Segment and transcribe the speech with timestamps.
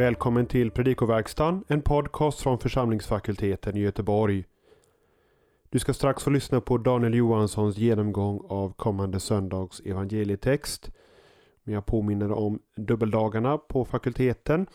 [0.00, 4.44] Välkommen till Predikoverkstan, en podcast från församlingsfakulteten i Göteborg.
[5.70, 10.90] Du ska strax få lyssna på Daniel Johanssons genomgång av kommande söndags evangelietext.
[11.62, 14.66] Men jag påminner om dubbeldagarna på fakulteten.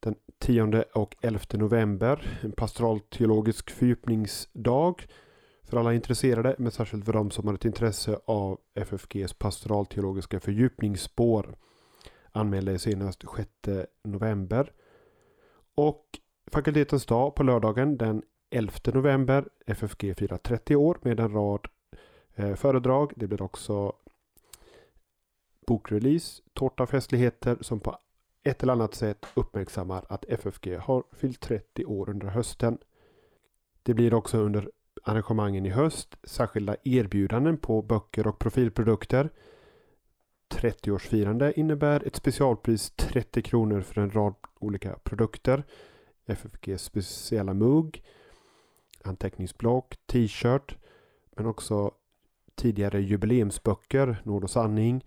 [0.00, 5.06] Den 10 och 11 november, en pastoralteologisk fördjupningsdag
[5.62, 11.56] för alla intresserade, men särskilt för de som har ett intresse av FFGs pastoralteologiska fördjupningsspår.
[12.32, 13.50] Anmäl dig senast 6
[14.02, 14.72] november.
[15.74, 16.04] Och
[16.52, 19.48] fakultetens dag på lördagen den 11 november.
[19.66, 21.68] FFG firar 30 år med en rad
[22.34, 23.12] eh, föredrag.
[23.16, 23.92] Det blir också
[25.66, 27.98] bokrelease, tårta festligheter som på
[28.42, 32.78] ett eller annat sätt uppmärksammar att FFG har fyllt 30 år under hösten.
[33.82, 34.70] Det blir också under
[35.02, 39.30] arrangemangen i höst särskilda erbjudanden på böcker och profilprodukter
[40.48, 45.64] 30-årsfirande innebär ett specialpris 30 kronor för en rad olika produkter.
[46.26, 48.02] FFGs speciella mugg,
[49.02, 50.76] anteckningsblock, t-shirt,
[51.36, 51.92] men också
[52.54, 55.04] tidigare jubileumsböcker, Nord och sanning,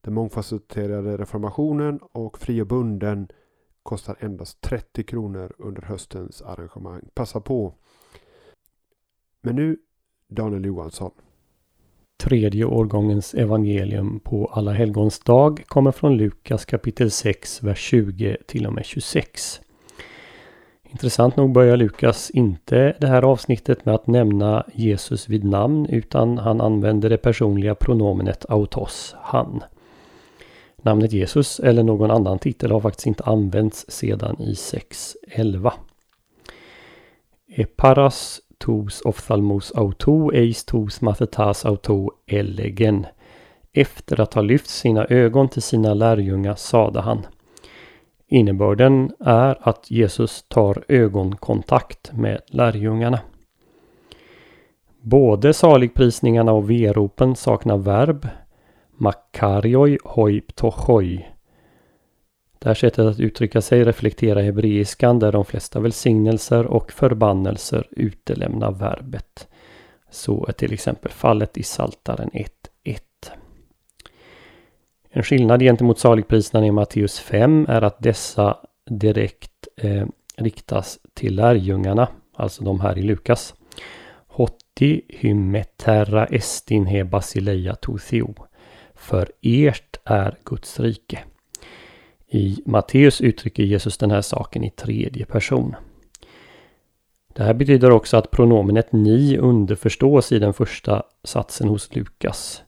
[0.00, 3.28] Den mångfacetterade reformationen och Fri och bunden
[3.82, 7.08] kostar endast 30 kronor under höstens arrangemang.
[7.14, 7.74] Passa på!
[9.40, 9.78] Men nu
[10.28, 11.10] Daniel Johansson
[12.24, 18.66] tredje årgångens evangelium på Alla helgons dag kommer från Lukas kapitel 6, vers 20 till
[18.66, 19.60] och med 26.
[20.90, 26.38] Intressant nog börjar Lukas inte det här avsnittet med att nämna Jesus vid namn utan
[26.38, 29.62] han använder det personliga pronomenet autos, han.
[30.82, 35.72] Namnet Jesus eller någon annan titel har faktiskt inte använts sedan i 6.11.
[37.56, 43.06] Eparas tos ophthalmos auto eis tos mathetas auto elegen.
[43.72, 47.26] Efter att ha lyft sina ögon till sina lärjungar sade han.
[48.28, 53.20] Innebörden är att Jesus tar ögonkontakt med lärjungarna.
[55.00, 58.28] Både saligprisningarna och veropen saknar verb.
[58.96, 61.33] Makarioi hoi ptochoi
[62.64, 68.72] det här sättet att uttrycka sig reflekterar hebreiskan där de flesta välsignelser och förbannelser utelämnar
[68.72, 69.48] verbet.
[70.10, 72.98] Så är till exempel fallet i Saltaren 1.1.
[75.10, 78.56] En skillnad gentemot saligpriserna i Matteus 5 är att dessa
[78.90, 83.54] direkt eh, riktas till lärjungarna, alltså de här i Lukas.
[84.26, 88.34] Hotti hymeterra estin he basileia tothio.
[88.94, 91.24] För ert är Guds rike.
[92.34, 95.74] I Matteus uttrycker Jesus den här saken i tredje person.
[97.34, 102.62] Det här betyder också att pronomenet ni underförstås i den första satsen hos Lukas.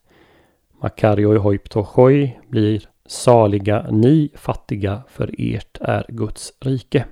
[0.82, 7.04] Makarioi hoiptochoi blir saliga ni fattiga för ert är Guds rike.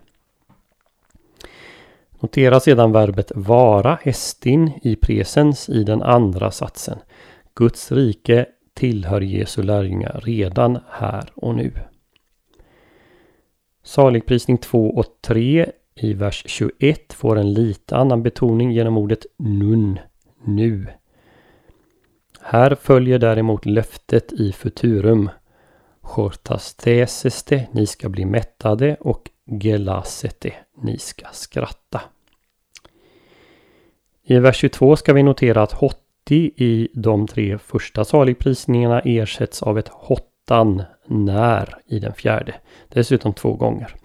[2.21, 6.99] Notera sedan verbet vara hästin i presens i den andra satsen.
[7.55, 11.73] Guds rike tillhör Jesu lärjungar redan här och nu.
[13.85, 19.99] Saligprisning 2 och 3 i vers 21 får en lite annan betoning genom ordet nun,
[20.45, 20.87] nu.
[22.41, 25.31] Här följer däremot löftet i futurum.
[26.01, 29.31] Chortasteseste, ni ska bli mättade och
[29.63, 30.53] gelasete,
[30.83, 32.01] ni ska skratta.
[34.23, 39.79] I vers 22 ska vi notera att hotti i de tre första saligprisningarna ersätts av
[39.79, 42.55] ett hot utan när i den fjärde.
[42.89, 43.97] Dessutom två gånger.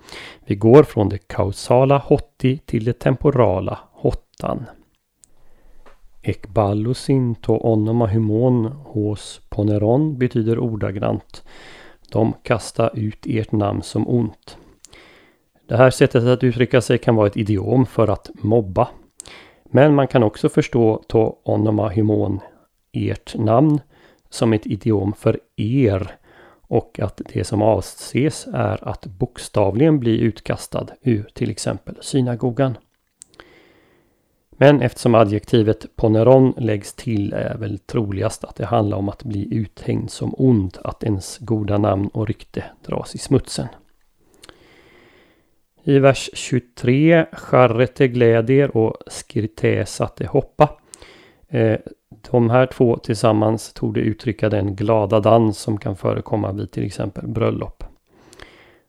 [0.45, 4.65] Vi går från det kausala hotti till det temporala hottan.
[6.21, 11.43] Ekballosinto onoma humon hos poneron betyder ordagrant
[12.11, 14.57] De kasta ut ert namn som ont.
[15.67, 18.87] Det här sättet att uttrycka sig kan vara ett idiom för att mobba.
[19.63, 22.39] Men man kan också förstå to onoma humon,
[22.93, 23.79] ert namn,
[24.29, 26.19] som ett idiom för er
[26.69, 32.77] och att det som avses är att bokstavligen bli utkastad ur till exempel synagogan.
[34.51, 39.55] Men eftersom adjektivet poneron läggs till är väl troligast att det handlar om att bli
[39.55, 43.67] uthängd som ond, att ens goda namn och rykte dras i smutsen.
[45.83, 50.77] I vers 23, charrete glädjer och skirte satte hoppa.
[51.47, 51.79] Eh,
[52.31, 56.85] de här två tillsammans tog det uttrycka den glada dans som kan förekomma vid till
[56.85, 57.83] exempel bröllop.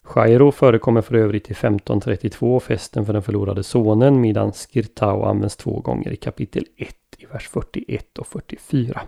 [0.03, 5.81] Chairo förekommer för övrigt i 1532, festen för den förlorade sonen, medan Skirtau används två
[5.81, 9.01] gånger i kapitel 1 i vers 41 och 44.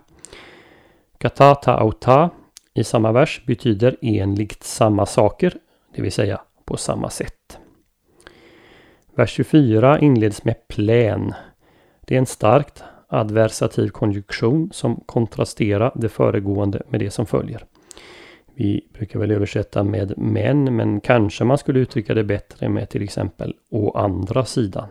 [1.18, 2.30] Katata auta
[2.74, 5.54] i samma vers betyder enligt samma saker,
[5.94, 7.58] det vill säga på samma sätt.
[9.14, 11.34] Vers 24 inleds med plän.
[12.00, 17.64] Det är en starkt adversativ konjunktion som kontrasterar det föregående med det som följer.
[18.54, 23.02] Vi brukar väl översätta med men, men kanske man skulle uttrycka det bättre med till
[23.02, 24.88] exempel å andra sidan.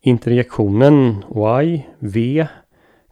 [0.00, 1.24] Interjektionen
[1.62, 2.46] y, v,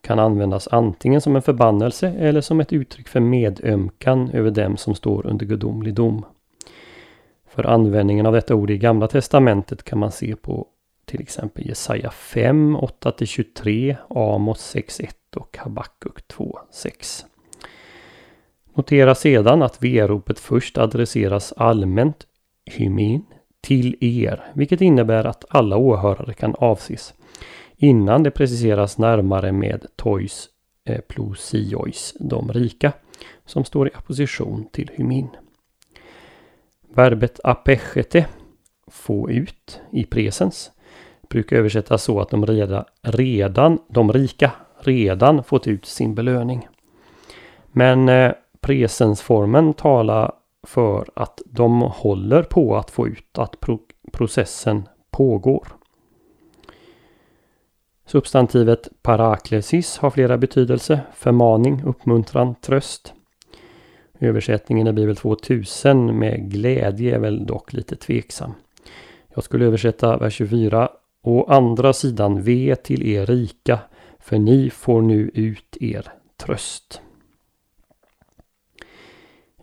[0.01, 4.95] kan användas antingen som en förbannelse eller som ett uttryck för medömkan över dem som
[4.95, 6.25] står under gudomlig dom.
[7.49, 10.67] För användningen av detta ord i Gamla Testamentet kan man se på
[11.09, 17.25] till exempel Jesaja 5, 8-23, Amos 6.1 och Habakuk 2.6.
[18.75, 22.27] Notera sedan att V-ropet först adresseras allmänt,
[22.65, 23.25] hymin,
[23.61, 27.15] till er, vilket innebär att alla åhörare kan avses.
[27.77, 30.49] Innan det preciseras närmare med tois
[30.85, 32.93] eh, plosiois, de rika,
[33.47, 35.29] som står i opposition till hymin.
[36.95, 38.27] Verbet apechete,
[38.87, 40.71] få ut, i presens,
[41.29, 46.69] brukar översättas så att de redan, redan, de rika redan fått ut sin belöning.
[47.73, 50.33] Men eh, presensformen talar
[50.63, 53.79] för att de håller på att få ut att pro
[54.13, 55.69] processen pågår.
[58.07, 61.01] Substantivet paraklesis har flera betydelser.
[61.15, 63.15] Förmaning, uppmuntran, tröst.
[64.19, 68.53] Översättningen i Bibel 2000 med glädje är väl dock lite tveksam.
[69.35, 70.89] Jag skulle översätta vers 24.
[71.23, 73.79] Å andra sidan ve till er rika,
[74.19, 77.01] för ni får nu ut er tröst.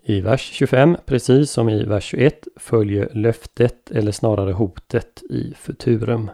[0.07, 6.30] I vers 25, precis som i vers 21, följer löftet eller snarare hotet i futurum.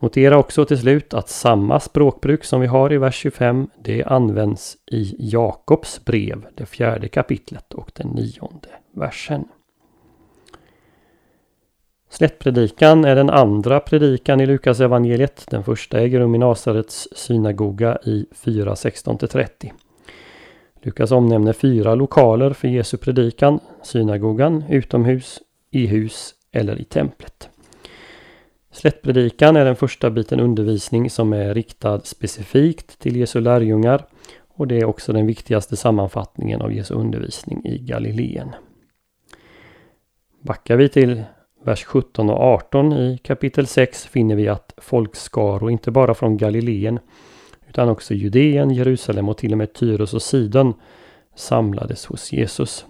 [0.00, 4.76] Notera också till slut att samma språkbruk som vi har i vers 25, det används
[4.86, 9.44] i Jakobs brev, det fjärde kapitlet och den nionde versen.
[12.10, 15.46] Slättpredikan är den andra predikan i Lukas evangeliet.
[15.50, 19.70] Den första äger rum i Nasarets synagoga i 4.16-30.
[20.82, 23.60] Lukas omnämner fyra lokaler för Jesu predikan.
[23.82, 25.40] Synagogan, utomhus,
[25.70, 27.48] i hus eller i templet.
[28.72, 34.04] Slättpredikan är den första biten undervisning som är riktad specifikt till Jesu lärjungar
[34.48, 38.54] och det är också den viktigaste sammanfattningen av Jesu undervisning i Galileen.
[40.42, 41.22] Backar vi till
[41.62, 46.98] vers 17 och 18 i kapitel 6 finner vi att folkskaror inte bara från Galileen
[47.68, 50.74] utan också Judeen, Jerusalem och till och med Tyros och Sidon
[51.34, 52.86] samlades hos Jesus.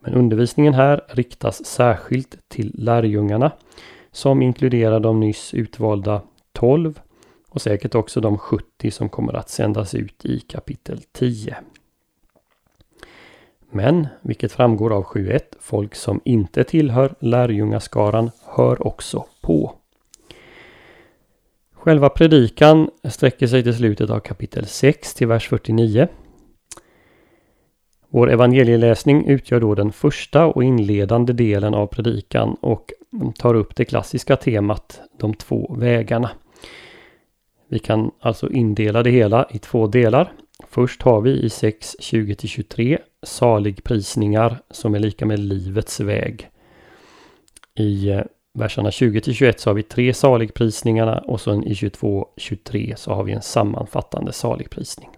[0.00, 3.52] Men undervisningen här riktas särskilt till lärjungarna
[4.12, 6.22] som inkluderar de nyss utvalda
[6.52, 7.00] 12
[7.48, 11.56] och säkert också de 70 som kommer att sändas ut i kapitel 10.
[13.70, 19.74] Men, vilket framgår av 7.1, folk som inte tillhör lärjungaskaran hör också på.
[21.72, 26.08] Själva predikan sträcker sig till slutet av kapitel 6 till vers 49.
[28.08, 32.92] Vår evangelieläsning utgör då den första och inledande delen av predikan och
[33.38, 36.30] tar upp det klassiska temat de två vägarna.
[37.68, 40.32] Vi kan alltså indela det hela i två delar.
[40.68, 46.50] Först har vi i 6, 20-23 saligprisningar som är lika med livets väg.
[47.74, 48.20] I eh,
[48.54, 53.42] verserna 20-21 så har vi tre saligprisningarna och sen i 22-23 så har vi en
[53.42, 55.08] sammanfattande saligprisning.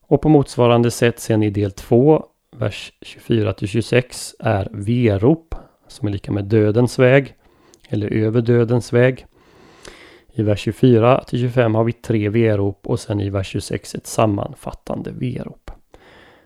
[0.00, 5.54] Och på motsvarande sätt sen i del 2, vers 24-26 är verop
[5.88, 7.34] som är lika med dödens väg
[7.88, 9.26] eller över dödens väg.
[10.38, 14.06] I vers 24 till 25 har vi tre verop och sen i vers 26 ett
[14.06, 15.70] sammanfattande verop.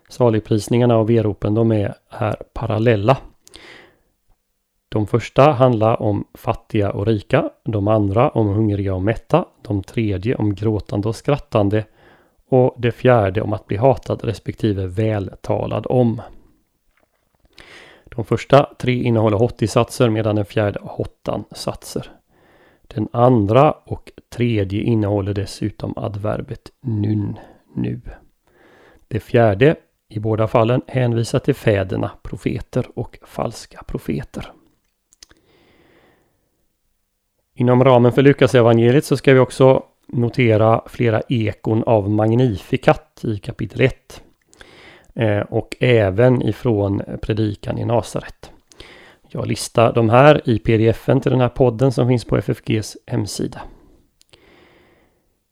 [0.09, 3.19] Saligprisningarna och veropen de är här parallella.
[4.89, 10.35] De första handlar om fattiga och rika, de andra om hungriga och mätta, de tredje
[10.35, 11.85] om gråtande och skrattande
[12.49, 16.23] och det fjärde om att bli hatad respektive vältalad om.
[18.05, 22.20] De första tre innehåller 80-satser medan den fjärde har 8 satser.
[22.95, 27.39] Den andra och tredje innehåller dessutom adverbet nun,
[27.75, 28.01] nu.
[29.09, 29.77] Det fjärde
[30.09, 34.53] i båda fallen hänvisar till fäderna, profeter och falska profeter.
[37.55, 43.39] Inom ramen för Lukas evangeliet så ska vi också notera flera ekon av Magnificat i
[43.39, 44.23] kapitel 1.
[45.15, 48.53] Eh, och även ifrån predikan i Nasaret.
[49.33, 53.61] Jag listar de här i pdfen till den här podden som finns på FFGs hemsida.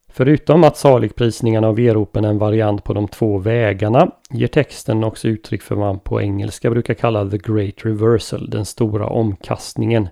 [0.09, 5.29] Förutom att saligprisningarna och veropen är en variant på de två vägarna ger texten också
[5.29, 10.09] uttryck för vad man på engelska brukar kalla the great reversal, den stora omkastningen.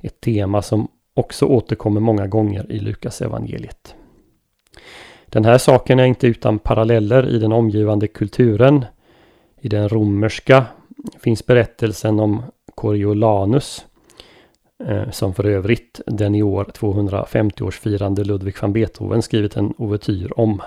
[0.00, 3.94] Ett tema som också återkommer många gånger i Lukas evangeliet.
[5.26, 8.84] Den här saken är inte utan paralleller i den omgivande kulturen.
[9.60, 10.64] I den romerska
[11.20, 12.42] finns berättelsen om
[12.84, 13.86] Coriolanus
[14.84, 20.62] eh, som för övrigt den i år 250-årsfirande Ludwig van Beethoven skrivit en ouvertyr om.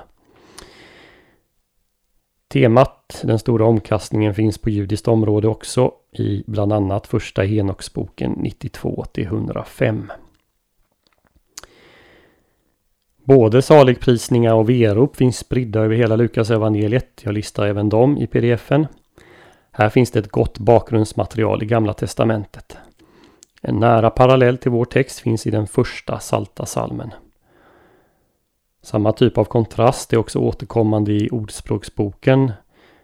[2.48, 9.06] Temat, den stora omkastningen, finns på judiskt område också i bland annat första Henoksboken 92
[9.16, 10.12] 105.
[13.24, 17.22] Både saligprisningar och verop finns spridda över hela Lukas evangeliet.
[17.24, 18.88] Jag listar även dem i pdfen.
[19.78, 22.78] Här finns det ett gott bakgrundsmaterial i Gamla Testamentet.
[23.62, 27.14] En nära parallell till vår text finns i den första Salta salmen.
[28.82, 32.52] Samma typ av kontrast är också återkommande i Ordspråksboken,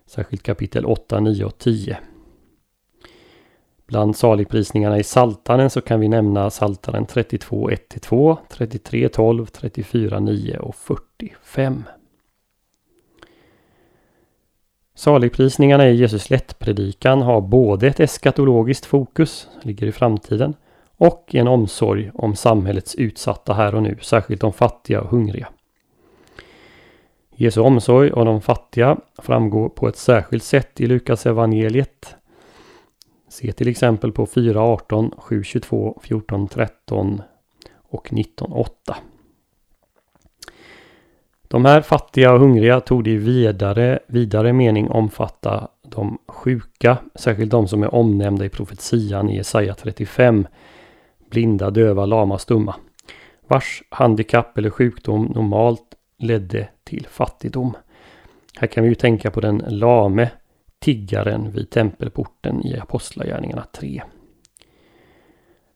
[0.05, 1.97] särskilt kapitel 8, 9 och 10.
[3.87, 10.57] Bland saligprisningarna i Saltaren så kan vi nämna Saltaren 32, 1-2, 33, 12, 34, 9
[10.57, 11.83] och 45.
[14.95, 20.53] Saligprisningarna i Jesus lättpredikan har både ett eskatologiskt fokus, ligger i framtiden,
[20.97, 25.47] och en omsorg om samhällets utsatta här och nu, särskilt de fattiga och hungriga.
[27.35, 32.15] Jesu omsorg om de fattiga framgår på ett särskilt sätt i Lukas evangeliet.
[33.29, 37.21] Se till exempel på 4.18, 7.22, 14.13
[37.89, 38.67] och 19.8.
[41.53, 47.67] De här fattiga och hungriga tog i vidare, vidare mening omfatta de sjuka, särskilt de
[47.67, 50.47] som är omnämnda i profetian i Jesaja 35,
[51.29, 52.75] blinda, döva, lama, stumma,
[53.47, 57.77] vars handikapp eller sjukdom normalt ledde till fattigdom.
[58.55, 60.29] Här kan vi ju tänka på den lame
[60.79, 64.03] tiggaren vid tempelporten i Apostlagärningarna 3.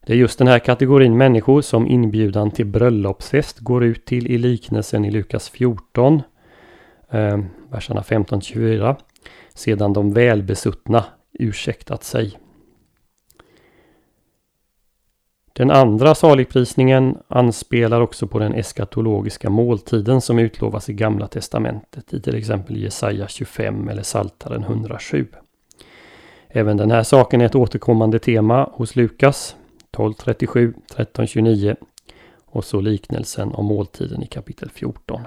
[0.07, 4.37] Det är just den här kategorin människor som inbjudan till bröllopsfest går ut till i
[4.37, 6.21] liknelsen i Lukas 14,
[7.11, 8.95] eh, verserna 15-24,
[9.53, 12.37] sedan de välbesuttna ursäktat sig.
[15.53, 22.21] Den andra saligprisningen anspelar också på den eskatologiska måltiden som utlovas i Gamla Testamentet i
[22.21, 25.27] till exempel Jesaja 25 eller Saltaren 107.
[26.47, 29.55] Även den här saken är ett återkommande tema hos Lukas
[29.91, 31.75] 12.37, 13.29
[32.45, 35.21] och så liknelsen om måltiden i kapitel 14.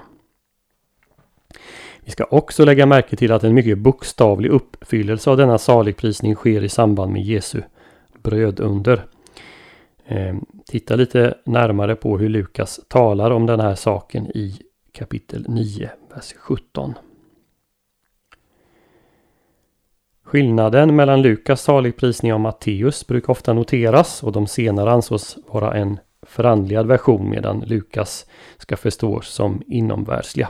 [2.01, 6.63] Vi ska också lägga märke till att en mycket bokstavlig uppfyllelse av denna saligprisning sker
[6.63, 7.61] i samband med Jesu
[8.23, 9.05] brödunder.
[10.05, 14.59] Eh, titta lite närmare på hur Lukas talar om den här saken i
[14.91, 16.93] kapitel 9, vers 17.
[20.31, 25.99] Skillnaden mellan Lukas saligprisning och Matteus brukar ofta noteras och de senare ansås vara en
[26.21, 28.25] förandligad version medan Lukas
[28.57, 30.49] ska förstås som inomvärldsliga.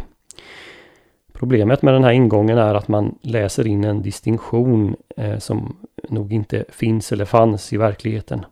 [1.34, 5.76] Problemet med den här ingången är att man läser in en distinktion eh, som
[6.10, 8.46] nog inte finns eller fanns i verkligheten.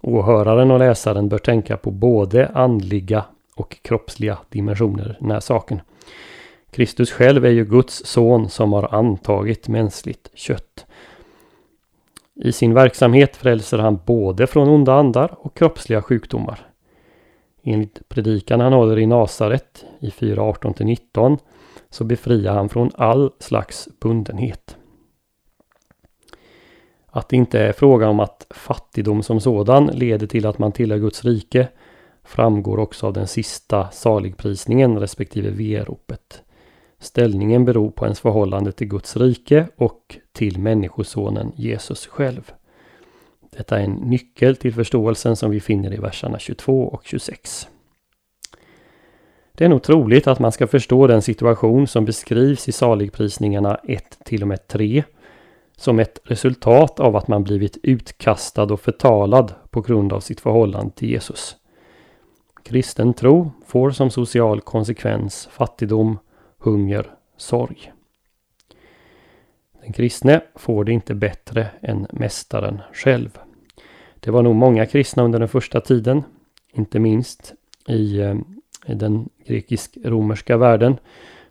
[0.00, 5.80] Åhöraren och läsaren bör tänka på både andliga och kroppsliga dimensioner i den här saken.
[6.74, 10.86] Kristus själv är ju Guds son som har antagit mänskligt kött.
[12.34, 16.66] I sin verksamhet frälser han både från onda andar och kroppsliga sjukdomar.
[17.62, 21.38] Enligt predikan han håller i Nasaret i 4.18-19
[21.90, 24.76] så befriar han från all slags bundenhet.
[27.06, 30.98] Att det inte är fråga om att fattigdom som sådan leder till att man tillhör
[30.98, 31.68] Guds rike
[32.24, 36.43] framgår också av den sista saligprisningen respektive veropet.
[36.98, 42.52] Ställningen beror på ens förhållande till Guds rike och till Människosonen Jesus själv.
[43.56, 47.68] Detta är en nyckel till förståelsen som vi finner i verserna 22 och 26.
[49.52, 54.18] Det är nog troligt att man ska förstå den situation som beskrivs i saligprisningarna 1
[54.24, 55.04] till och med 3
[55.76, 60.94] som ett resultat av att man blivit utkastad och förtalad på grund av sitt förhållande
[60.94, 61.56] till Jesus.
[62.64, 66.18] Kristen tro får som social konsekvens fattigdom,
[66.64, 67.92] hunger, sorg.
[69.82, 73.38] Den kristne får det inte bättre än Mästaren själv.
[74.20, 76.22] Det var nog många kristna under den första tiden,
[76.72, 77.54] inte minst
[77.88, 78.34] i, eh,
[78.86, 80.96] i den grekisk-romerska världen,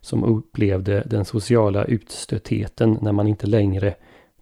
[0.02, 3.96] som upplevde den sociala utstöttheten när man inte längre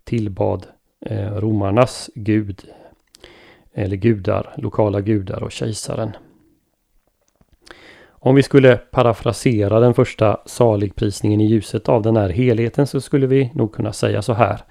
[0.04, 0.68] tillbad
[1.06, 2.64] eh, romarnas gud
[3.74, 6.12] eller gudar, lokala gudar och kejsaren.
[8.24, 13.28] Om vi skulle parafrasera den första saligprisningen i ljuset av den här helheten så skulle
[13.28, 14.62] vi nog kunna säga så här.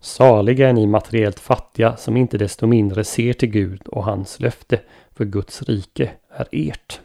[0.00, 4.80] Saliga är ni materiellt fattiga som inte desto mindre ser till Gud och hans löfte,
[5.14, 7.00] för Guds rike är ert.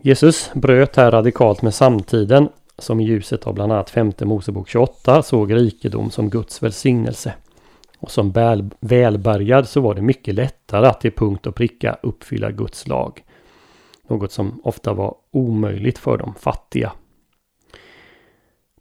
[0.00, 2.48] Jesus bröt här radikalt med samtiden
[2.78, 7.34] som i ljuset av bland annat femte Mosebok 28 såg rikedom som Guds välsignelse.
[7.98, 12.50] Och som väl, välbärgad så var det mycket lättare att till punkt och pricka uppfylla
[12.50, 13.22] Guds lag.
[14.06, 16.92] Något som ofta var omöjligt för de fattiga.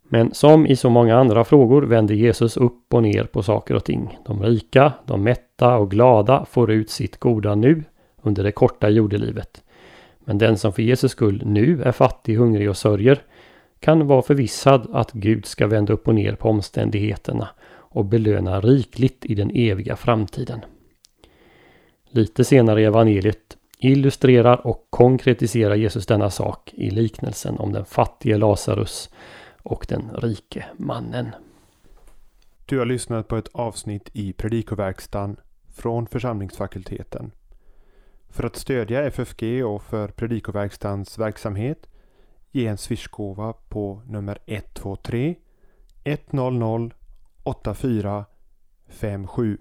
[0.04, 3.84] Men som i så många andra frågor vänder Jesus upp och ner på saker och
[3.84, 4.18] ting.
[4.26, 7.84] De rika, de mätta och glada får ut sitt goda nu
[8.22, 9.64] under det korta jordelivet.
[10.20, 13.22] Men den som för Jesus skull nu är fattig, hungrig och sörjer
[13.80, 19.26] kan vara förvissad att Gud ska vända upp och ner på omständigheterna och belöna rikligt
[19.26, 20.60] i den eviga framtiden.
[22.10, 23.58] Lite senare i evangeliet
[23.92, 29.10] illustrerar och konkretiserar Jesus denna sak i liknelsen om den fattige Lazarus
[29.64, 31.28] och den rike mannen.
[32.66, 35.38] Du har lyssnat på ett avsnitt i Predikoverkstan
[35.74, 37.32] från församlingsfakulteten.
[38.30, 41.88] För att stödja FFG och för Predikoverkstans verksamhet
[42.52, 45.36] ge en swishgåva på nummer 123
[46.04, 46.90] 100
[47.44, 49.58] 8457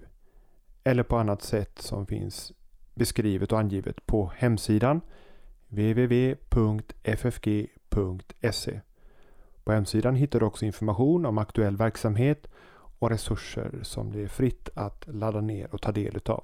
[0.83, 2.53] eller på annat sätt som finns
[2.93, 5.01] beskrivet och angivet på hemsidan
[5.67, 6.39] www.ffg.se.
[9.63, 12.47] På hemsidan hittar du också information om aktuell verksamhet
[12.99, 16.43] och resurser som det är fritt att ladda ner och ta del utav.